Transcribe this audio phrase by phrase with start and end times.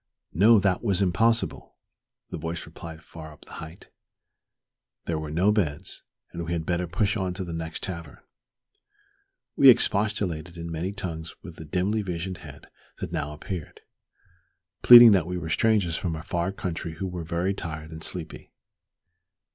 [0.33, 1.75] No, that was impossible,
[2.31, 3.91] "the voice replied far up the height;"
[5.05, 8.17] there were no beds, and we had better push on to the next tavern.
[9.55, 12.65] We expostulated in many tongues with the dimly visioned head
[12.97, 13.81] that now appeared,
[14.81, 18.51] pleading that we were strangers from a far country who were very tired and sleepy.